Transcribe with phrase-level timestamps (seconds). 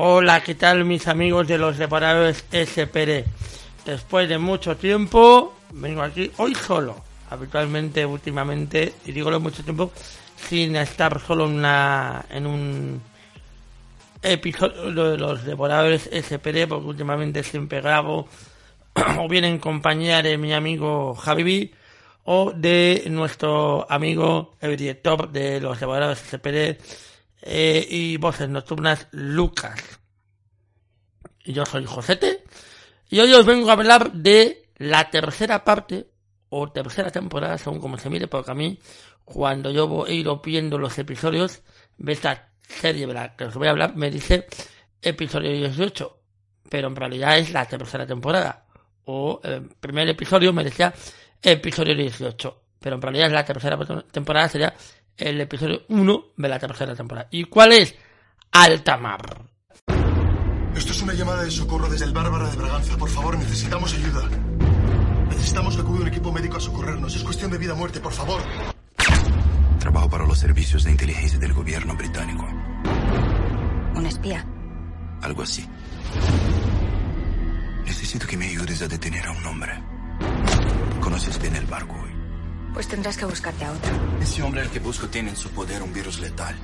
[0.00, 3.24] Hola, ¿qué tal mis amigos de los separadores SPD?
[3.84, 6.94] Después de mucho tiempo, vengo aquí hoy solo.
[7.30, 9.90] Habitualmente, últimamente, y digo lo mucho tiempo,
[10.36, 13.02] sin estar solo en, una, en un
[14.22, 18.28] episodio de los devoradores SPD, porque últimamente siempre grabo
[19.18, 21.72] o bien en compañía de mi amigo Javi
[22.22, 26.78] o de nuestro amigo, el director de los devoradores SPD,
[27.42, 30.00] eh, y voces nocturnas Lucas.
[31.44, 32.44] Yo soy Josete
[33.08, 36.08] y hoy os vengo a hablar de la tercera parte
[36.50, 38.78] o tercera temporada, según como se mire, porque a mí
[39.24, 41.62] cuando yo he ido viendo los episodios
[41.96, 44.46] de esta serie de la que os voy a hablar, me dice
[45.02, 46.18] episodio 18,
[46.68, 48.66] pero en realidad es la tercera temporada.
[49.04, 50.92] O el primer episodio me decía
[51.42, 53.78] episodio 18, pero en realidad es la tercera
[54.10, 54.74] temporada, sería
[55.18, 57.28] el episodio 1 de la tercera temporada.
[57.30, 57.94] ¿Y cuál es?
[58.52, 59.44] Altamar.
[60.74, 62.96] Esto es una llamada de socorro desde el Bárbara de Braganza.
[62.96, 64.28] Por favor, necesitamos ayuda.
[65.28, 67.14] Necesitamos que acude un equipo médico a socorrernos.
[67.14, 68.40] Es cuestión de vida o muerte, por favor.
[69.78, 72.46] Trabajo para los servicios de inteligencia del gobierno británico.
[73.94, 74.46] ¿Un espía?
[75.22, 75.66] Algo así.
[77.84, 79.72] Necesito que me ayudes a detener a un hombre.
[81.00, 82.17] ¿Conoces bien el barco hoy?
[82.74, 83.90] Pues tendrás que buscarte a otro.
[84.20, 86.54] Ese hombre al que busco tiene en su poder un virus letal.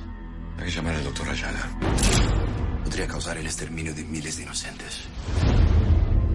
[0.57, 1.69] Hay que llamar al doctor Ayala.
[2.83, 5.03] Podría causar el exterminio de miles de inocentes.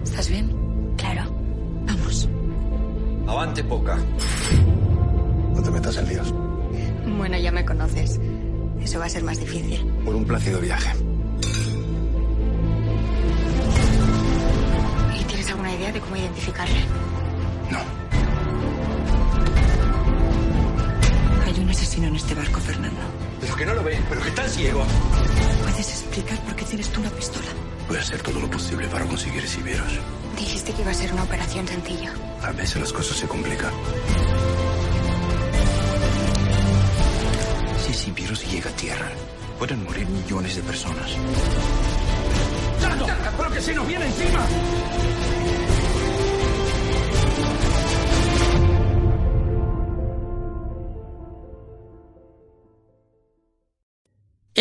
[0.03, 0.93] ¿Estás bien?
[0.97, 1.23] Claro.
[1.85, 2.29] Vamos.
[3.27, 3.97] Avante poca.
[5.53, 6.33] No te metas en líos.
[7.17, 8.19] Bueno, ya me conoces.
[8.81, 9.85] Eso va a ser más difícil.
[10.05, 10.91] Por un plácido viaje.
[15.19, 16.79] ¿Y tienes alguna idea de cómo identificarle?
[17.69, 18.00] No.
[22.59, 22.99] Fernando.
[23.39, 24.83] Pero que no lo ve, pero que está ciego.
[25.63, 27.47] ¿Puedes explicar por qué tienes tú una pistola?
[27.87, 29.99] Voy a hacer todo lo posible para conseguir ese virus.
[30.37, 32.13] Dijiste que iba a ser una operación sencilla.
[32.41, 33.71] A veces las cosas se complican.
[37.85, 39.11] Si ese virus llega a tierra,
[39.59, 41.11] pueden morir millones de personas.
[43.37, 44.45] ¡Pero que se nos viene encima!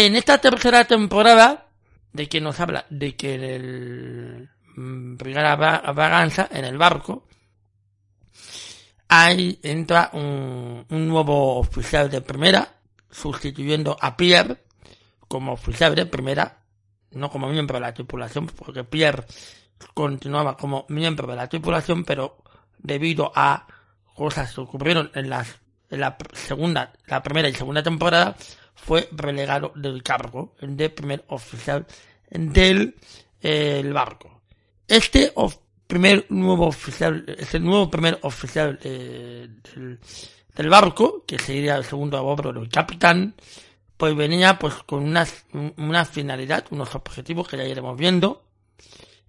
[0.03, 1.66] En esta tercera temporada,
[2.15, 7.27] de que nos habla de que en el mm, Brigada Braganza, en el barco,
[9.09, 12.77] ahí entra un, un nuevo oficial de primera,
[13.11, 14.65] sustituyendo a Pierre
[15.28, 16.62] como oficial de primera,
[17.11, 19.27] no como miembro de la tripulación, porque Pierre
[19.93, 22.38] continuaba como miembro de la tripulación, pero
[22.78, 23.67] debido a
[24.15, 28.37] cosas que ocurrieron en las en la segunda, la primera y segunda temporada,
[28.75, 31.86] fue relegado del cargo de primer oficial
[32.31, 32.97] del
[33.41, 34.41] eh, barco.
[34.86, 35.32] Este
[35.86, 39.48] primer nuevo oficial, este nuevo primer oficial eh,
[40.56, 43.34] del, barco, que sería el segundo a bordo del capitán,
[43.97, 45.26] pues venía pues con una,
[45.76, 48.44] una finalidad, unos objetivos que ya iremos viendo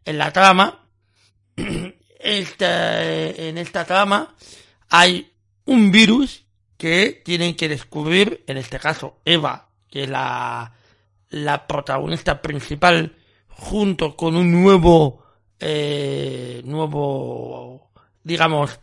[0.06, 0.88] en la trama.
[2.24, 4.36] Esta, en esta trama
[4.92, 5.34] hay
[5.66, 6.46] un virus
[6.82, 10.74] que tienen que descubrir, en este caso Eva, que es la,
[11.30, 13.16] la protagonista principal,
[13.50, 15.24] junto con un nuevo,
[15.60, 17.92] eh, nuevo,
[18.24, 18.80] digamos,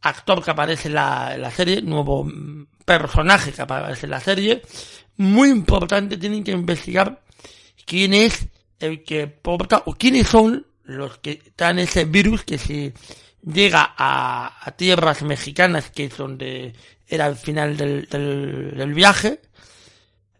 [0.00, 4.20] actor que aparece en la, en la serie, nuevo mm, personaje que aparece en la
[4.20, 4.62] serie,
[5.18, 7.22] muy importante, tienen que investigar
[7.84, 12.94] quién es el que porta, o quiénes son los que dan ese virus que si
[13.42, 16.74] llega a, a tierras mexicanas, que es donde
[17.06, 19.40] era el final del, del, del viaje,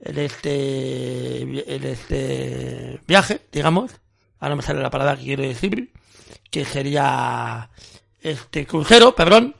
[0.01, 3.93] en este, en este viaje, digamos,
[4.41, 5.93] ahora me sale la palabra que quiero decir,
[6.51, 7.71] que sería
[8.21, 9.55] este crucero, perdón,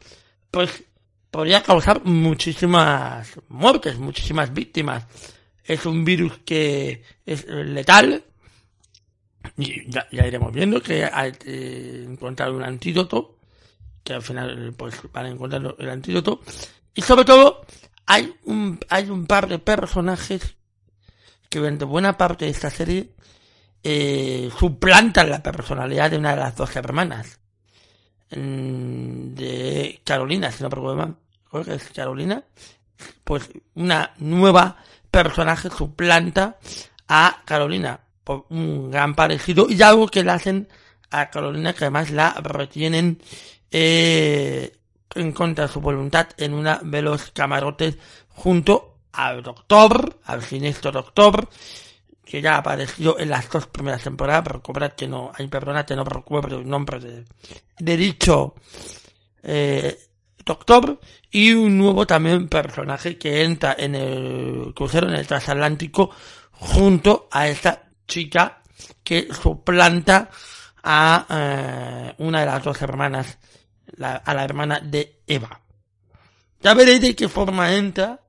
[0.51, 0.85] pues
[1.31, 5.07] podría causar muchísimas muertes, muchísimas víctimas.
[5.65, 8.25] Es un virus que es letal,
[9.57, 13.39] y ya, iremos viendo que hay que encontrar un antídoto,
[14.03, 16.41] que al final pues van a encontrar el antídoto,
[16.95, 17.65] y sobre todo
[18.07, 20.57] hay un, hay un par de personajes
[21.49, 23.11] que durante buena parte de esta serie
[23.83, 27.39] eh, suplantan la personalidad de una de las dos hermanas.
[28.31, 31.17] Mm, De Carolina, si no mal,
[31.51, 32.43] creo que es Carolina.
[33.25, 34.77] Pues una nueva
[35.11, 36.59] personaje suplanta
[37.09, 40.69] a Carolina por un gran parecido y algo que le hacen
[41.11, 43.21] a Carolina que además la retienen
[43.71, 44.77] eh,
[45.15, 47.99] en contra de su voluntad en una de los camarotes
[48.29, 51.49] junto al doctor, al siniestro doctor,
[52.25, 56.05] que ya apareció en las dos primeras temporadas, pero que no, hay perdona que no
[56.05, 57.25] recuerdo el nombre de,
[57.79, 58.55] de dicho
[59.43, 59.99] eh,
[60.45, 60.99] doctor
[61.31, 66.11] y un nuevo también personaje que entra en el crucero en el transatlántico
[66.53, 68.63] junto a esta chica
[69.03, 70.29] que suplanta
[70.83, 73.39] a eh, una de las dos hermanas,
[74.01, 75.61] a la hermana de Eva.
[76.61, 78.21] Ya veréis de qué forma entra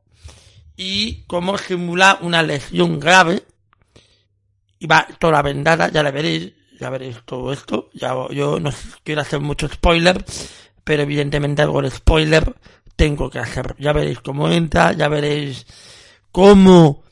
[0.77, 3.43] y cómo simula una lesión grave.
[4.79, 7.89] Y va toda vendada, ya la veréis, ya veréis todo esto.
[7.93, 8.71] Ya, yo no
[9.03, 10.23] quiero hacer mucho spoiler,
[10.83, 12.55] pero evidentemente algo de spoiler
[12.95, 13.75] tengo que hacer.
[13.79, 15.65] Ya veréis cómo entra, ya veréis
[16.31, 17.03] cómo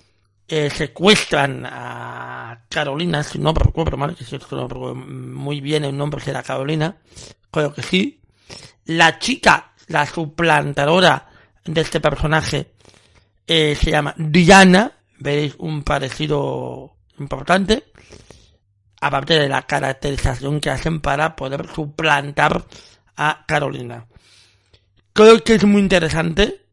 [0.54, 6.20] eh, secuestran a Carolina, si no recuerdo mal, que si no muy bien el nombre
[6.20, 6.98] será Carolina,
[7.50, 8.22] creo que sí.
[8.84, 11.30] La chica, la suplantadora
[11.64, 12.74] de este personaje,
[13.48, 17.86] eh, se llama Diana, veréis un parecido importante,
[19.00, 22.66] aparte de la caracterización que hacen para poder suplantar
[23.16, 24.06] a Carolina.
[25.14, 26.66] Creo que es muy interesante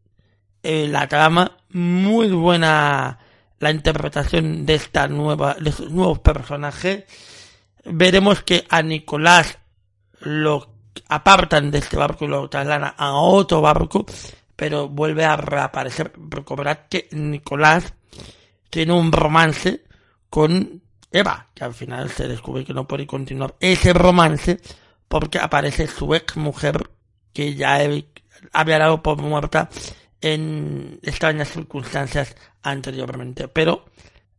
[0.64, 3.20] eh, la trama, muy buena
[3.60, 7.04] la interpretación de esta nueva, de estos nuevos personajes.
[7.84, 9.58] Veremos que a Nicolás
[10.20, 10.70] lo
[11.08, 14.06] apartan de este barco y lo trasladan a otro barco,
[14.56, 16.12] pero vuelve a reaparecer.
[16.28, 17.94] Recordad que Nicolás
[18.70, 19.84] tiene un romance
[20.28, 24.60] con Eva, que al final se descubre que no puede continuar ese romance
[25.08, 26.90] porque aparece su ex mujer
[27.32, 27.78] que ya
[28.52, 29.70] había dado por muerta
[30.20, 32.36] en extrañas circunstancias
[32.70, 33.48] anteriormente.
[33.48, 33.86] Pero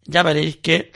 [0.03, 0.91] ya veréis que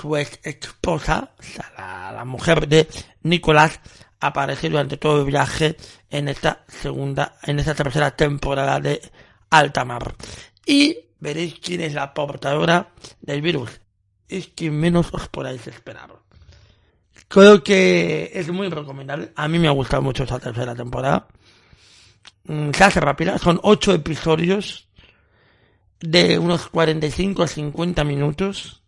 [0.00, 1.32] su ex esposa,
[1.76, 2.88] la, mujer de
[3.22, 3.80] Nicolás,
[4.20, 5.76] aparece durante todo el viaje
[6.10, 9.00] en esta segunda, en esta tercera temporada de
[9.50, 10.14] Altamar.
[10.64, 13.80] Y veréis quién es la portadora del virus.
[14.28, 16.10] Es que menos os podáis esperar.
[17.28, 19.32] Creo que es muy recomendable.
[19.34, 21.26] A mí me ha gustado mucho esta tercera temporada.
[22.44, 23.38] Mm, se hace rápida.
[23.38, 24.85] Son ocho episodios
[26.00, 28.82] de unos 45 a 50 minutos.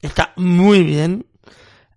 [0.00, 1.26] Está muy bien.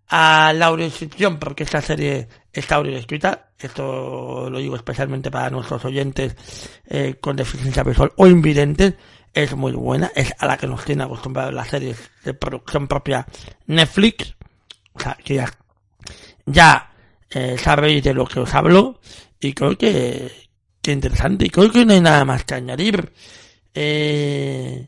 [0.10, 3.50] A la audiodescripción, porque esta serie está audio escrita.
[3.60, 6.36] Esto lo digo especialmente para nuestros oyentes
[6.88, 8.94] eh, con deficiencia visual o invidentes.
[9.34, 10.12] Es muy buena.
[10.16, 13.26] Es a la que nos tiene acostumbrados las series de producción propia
[13.66, 14.36] Netflix.
[14.94, 15.52] O sea, que ya,
[16.46, 16.92] ya
[17.30, 19.00] eh, sabéis de lo que os hablo.
[19.40, 20.32] Y creo que,
[20.82, 21.46] que interesante.
[21.46, 23.12] Y creo que no hay nada más que añadir.
[23.80, 24.88] Eh,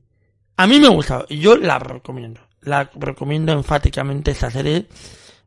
[0.57, 1.27] a mí me ha gustado.
[1.27, 2.41] Yo la recomiendo.
[2.61, 4.87] La recomiendo enfáticamente esta serie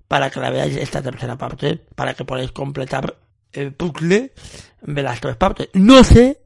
[0.06, 3.16] para que la veáis esta tercera parte, para que podáis completar
[3.52, 4.32] el puzzle
[4.80, 5.70] de las tres partes.
[5.72, 6.40] No sé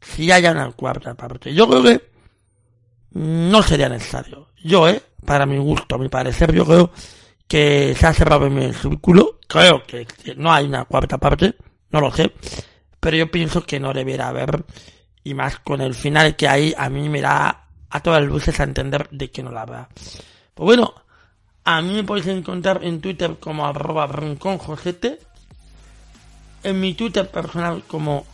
[0.00, 1.52] si haya una cuarta parte.
[1.52, 2.10] Yo creo que
[3.10, 4.48] no sería necesario.
[4.64, 6.90] Yo, eh, para mi gusto, a mi parecer, yo creo
[7.46, 9.40] que se ha cerrado en el círculo.
[9.46, 10.06] Creo que
[10.38, 11.54] no hay una cuarta parte,
[11.90, 12.32] no lo sé.
[12.98, 14.64] Pero yo pienso que no debería haber
[15.26, 18.62] y más con el final que hay, a mí me da a todas luces a
[18.62, 19.88] entender de que no la va.
[20.54, 20.94] Pues bueno,
[21.64, 25.18] a mí me podéis encontrar en Twitter como arroba rinconjosete,
[26.62, 28.24] en mi Twitter personal como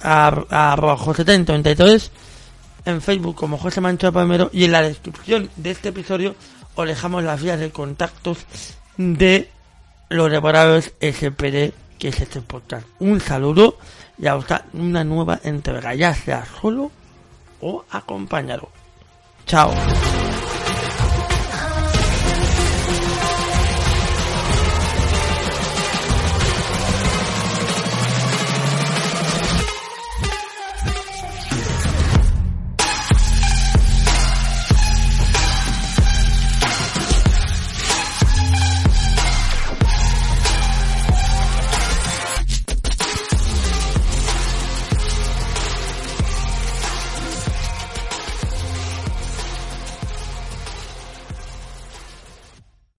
[0.00, 6.34] arroba josete en Facebook como José Mancho Palmero y en la descripción de este episodio
[6.76, 8.38] os dejamos las vías de contactos
[8.96, 9.50] de
[10.08, 12.86] los devorados SPD que es este podcast.
[13.00, 13.78] Un saludo
[14.18, 16.90] y hasta una nueva entrega, ya sea solo
[17.60, 18.68] o acompañado.
[19.46, 19.72] Chao.